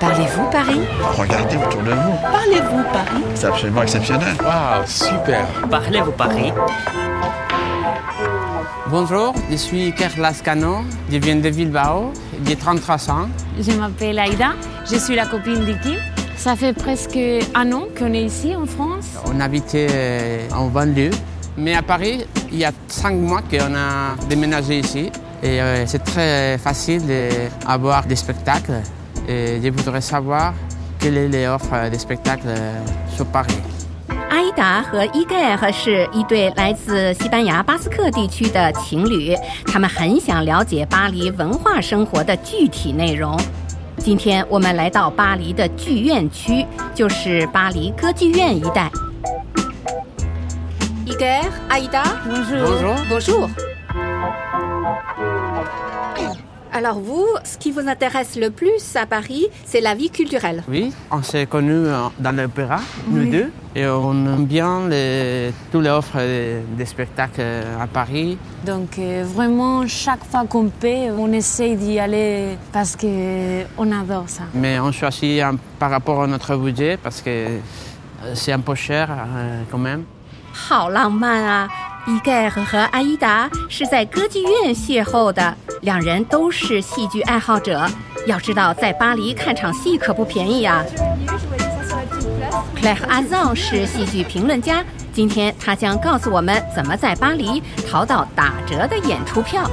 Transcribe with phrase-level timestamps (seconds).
[0.00, 0.80] Parlez-vous Paris
[1.18, 2.14] Regardez autour de vous.
[2.22, 4.34] Parlez-vous Paris C'est absolument exceptionnel.
[4.42, 6.52] Waouh, super Parlez-vous Paris
[8.88, 10.78] Bonjour, je suis Kerlas Cano,
[11.12, 12.12] je viens de Bilbao,
[12.46, 13.28] j'ai 33 ans.
[13.60, 14.52] Je m'appelle Aïda,
[14.90, 15.96] je suis la copine d'Iki.
[16.34, 17.18] Ça fait presque
[17.54, 19.04] un an qu'on est ici en France.
[19.26, 21.10] On habitait euh, en banlieue,
[21.58, 25.12] mais à Paris, il y a cinq mois qu'on a déménagé ici.
[25.42, 27.02] Et euh, c'est très facile
[27.66, 28.80] d'avoir des spectacles.
[29.32, 30.52] Et je voudrais savoir
[30.98, 32.74] quelle est l'offre des spectacles euh,
[33.14, 33.60] sur Paris.
[34.28, 43.38] 阿依达和伊盖尔是一对来自西班牙巴斯克地区的情侣，他们很想了解巴黎文化生活的具体内容。
[43.98, 48.90] 今天我们来到巴黎的剧院区，就是巴黎歌剧院一带。
[51.06, 52.02] 伊盖尔，阿依达
[53.08, 53.48] Bonjour.
[56.69, 60.61] ，Bonjour。Alors vous, ce qui vous intéresse le plus à Paris, c'est la vie culturelle.
[60.67, 65.83] Oui, on s'est connus euh, dans l'opéra, nous deux, et on aime bien les, toutes
[65.83, 67.41] les offres des, des spectacles
[67.79, 68.37] à Paris.
[68.65, 74.43] Donc euh, vraiment, chaque fois qu'on peut, on essaye d'y aller parce qu'on adore ça.
[74.53, 77.59] Mais on choisit un- par rapport à notre budget parce que euh,
[78.33, 80.03] c'est un peu cher euh, quand même.
[80.57, 81.67] 好浪漫啊！
[82.06, 87.86] 伊盖尔和阿依达是在歌剧院邂逅的，两人都是戏剧爱好者。
[88.26, 90.82] 要知道，在巴黎看场戏可不便宜啊。
[92.76, 99.70] Claire a z a n 是戏剧评论家，今天他将告诉我们怎么在巴黎淘到打折的演出票。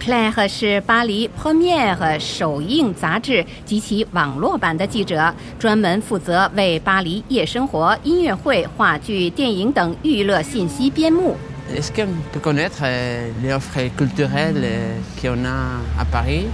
[0.00, 11.34] Claire 是巴黎 Premiere 首映杂志及其网络版的记者，专门负责为巴黎夜生活、音乐会、话剧、电影等娱乐信息编目。
[11.74, 16.46] Est-ce qu'on peut connaître euh, les offres culturelles euh, qu'on a à Paris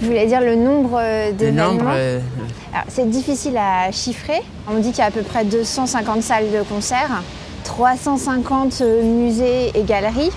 [0.00, 1.72] Je voulais dire le nombre euh, Le d'événements.
[1.72, 2.20] nombre euh,
[2.72, 4.40] Alors, C'est difficile à chiffrer.
[4.68, 7.10] On dit qu'il y a à peu près 250 salles de concert,
[7.64, 10.30] 350 musées et galeries.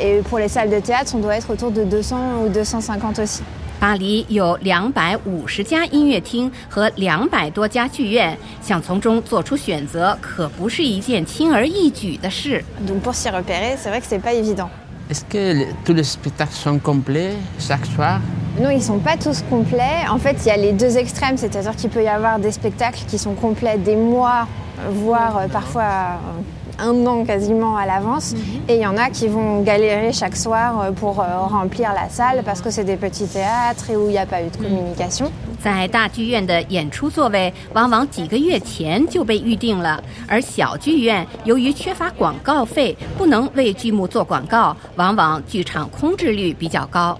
[0.00, 3.42] Et pour les salles de théâtre, on doit être autour de 200 ou 250 aussi.
[3.78, 12.64] 巴黎有两百五十家音乐厅和两百多家剧院，想从中做出选择，可不是一件轻而易举的事。
[12.86, 14.70] Donc pour s'y repérer, c'est vrai que c'est pas évident.
[15.10, 18.20] Est-ce que les- tous les spectacles sont complets chaque soir
[18.58, 20.08] Non, ils sont pas tous complets.
[20.10, 23.04] En fait, il y a les deux extrêmes, c'est-à-dire qu'il peut y avoir des spectacles
[23.06, 24.48] qui sont complets des mois,
[24.90, 28.34] voire euh, parfois euh, un an quasiment à l'avance.
[28.68, 32.08] Et il y en a qui vont galérer chaque soir euh, pour euh, remplir la
[32.08, 34.56] salle parce que c'est des petits théâtres et où il n'y a pas eu de
[34.56, 35.30] communication.
[35.58, 47.18] 在大剧院的演出座位往往几个月前就被预定了，而小剧院由于缺乏广告费，不能为剧目做广告，往往剧场空置率比较高。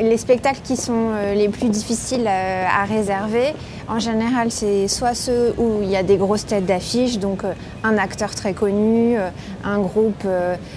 [0.00, 3.52] Les spectacles qui sont euh, les plus difficiles euh, à réserver,
[3.88, 7.52] en général, c'est soit ceux où il y a des grosses têtes d'affiche, donc euh,
[7.82, 9.16] un acteur très connu,
[9.64, 10.26] un groupe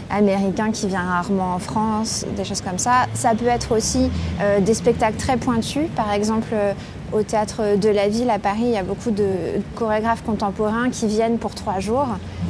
[0.09, 3.05] américain qui vient rarement en France, des choses comme ça.
[3.13, 4.09] Ça peut être aussi
[4.59, 6.55] des spectacles très pointus, par exemple
[7.14, 9.26] euh, au théâtre de la ville à Paris, il y a beaucoup de
[9.74, 12.06] chorégraphes contemporains qui viennent pour trois jours.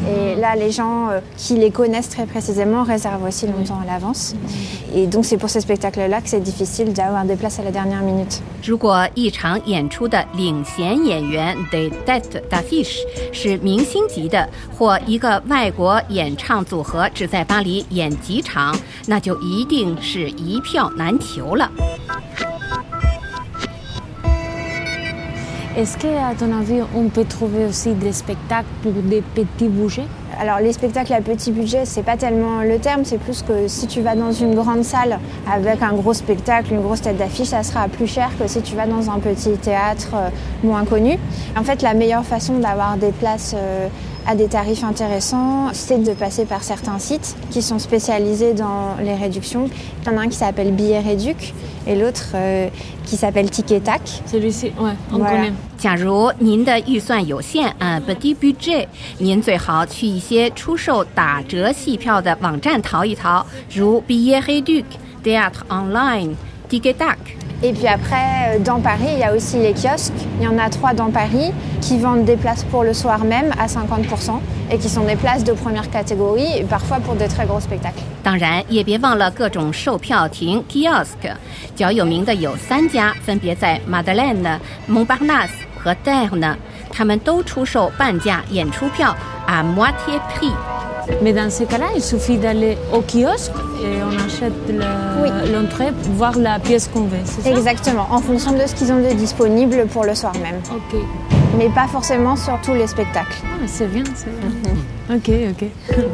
[0.08, 4.34] Et là, les gens euh, qui les connaissent très précisément réservent aussi longtemps à l'avance.
[4.94, 8.02] Et donc, c'est pour ces spectacles-là que c'est difficile d'avoir des places à la dernière
[8.02, 8.40] minute.
[8.62, 12.98] 如果一场演出的领衔演员 de tête d'affiche
[13.32, 14.48] 是明星级的，
[14.78, 18.76] 或一个外国演唱组合只在巴黎演几场，
[19.06, 21.70] 那就一定是一票难求了。
[25.77, 30.07] Est-ce qu'à ton avis, on peut trouver aussi des spectacles pour des petits budgets?
[30.39, 33.85] Alors, les spectacles à petit budget, c'est pas tellement le terme, c'est plus que si
[33.85, 35.19] tu vas dans une grande salle
[35.51, 38.73] avec un gros spectacle, une grosse tête d'affiche, ça sera plus cher que si tu
[38.73, 40.29] vas dans un petit théâtre euh,
[40.63, 41.17] moins connu.
[41.57, 43.89] En fait, la meilleure façon d'avoir des places euh,
[44.26, 49.14] à des tarifs intéressants, c'est de passer par certains sites qui sont spécialisés dans les
[49.14, 49.68] réductions.
[50.02, 51.54] Il y en a un qui s'appelle Billet Réduc
[51.86, 52.68] et l'autre euh,
[53.06, 54.02] qui s'appelle Ticket Tac.
[54.26, 55.30] Celui-ci, ouais, on Voilà.
[55.30, 55.52] connaît.
[55.78, 58.86] 假如您的预算有限，呃，petit budget，
[59.18, 67.16] 您最好去一些出售打折戏票的网站淘一淘，如 Billet Réduc、Théâtre Online、Ticketak。
[67.62, 70.14] Et puis après, euh, dans Paris, il y a aussi les kiosques.
[70.38, 71.52] Il y en a trois dans Paris
[71.82, 74.40] qui vendent des places pour le soir même à 50%
[74.70, 78.00] et qui sont des places de première catégorie et parfois pour des très gros spectacles.
[78.22, 81.36] 当然，也别忘了各种售票亭 kiosk，
[81.76, 86.54] 较有名的有三家，分别在 Madeleine、Montparnasse 和 Terne，
[86.90, 89.14] 他们都出售半价演出票
[89.46, 90.52] à moitié prix。
[91.22, 93.52] Mais dans ces cas-là, il suffit d'aller au kiosque
[93.82, 95.28] et on achète le- Oui.
[95.52, 98.92] l'entrée pour voir la pièce qu'on veut, c'est ça Exactement, en fonction de ce qu'ils
[98.92, 100.60] ont de disponible pour le soir même.
[100.70, 101.00] Ok.
[101.58, 103.36] Mais pas forcément sur tous les spectacles.
[103.44, 104.50] Ah, c'est bien, c'est bien.
[105.16, 105.68] Ok, ok.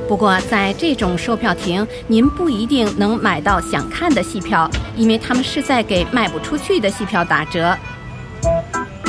[0.08, 7.76] 不过，在这种售票亭，您不一定能买到想看的戏票，因为他们是在给卖不出去的戏票打折。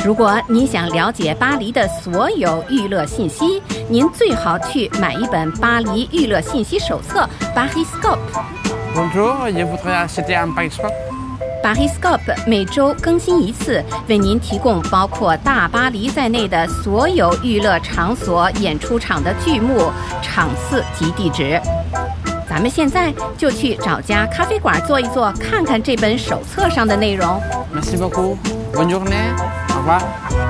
[0.04, 8.18] 如果您想了解巴黎的所有娱乐信息，您最好去买一本巴黎娱乐信息手册 （Pariscope）。
[8.96, 10.92] Bonjour, je voudrais acheter un Pariscope.
[11.62, 21.60] Pariscope 每周更新一次，为您提供包括大巴黎在内的所有娱乐场所演出场的剧目、场次及地址。
[22.50, 27.40] 咱们现在就去找家咖啡馆坐一坐，看看这本手册上的内容。
[27.72, 28.36] Merci beaucoup.
[28.74, 29.61] Bonne journée.
[29.86, 30.41] Và